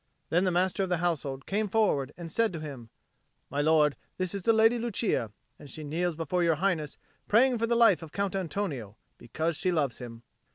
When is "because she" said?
9.19-9.71